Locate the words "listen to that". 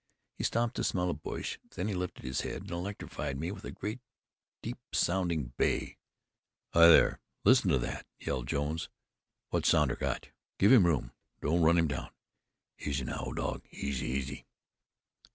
7.45-8.07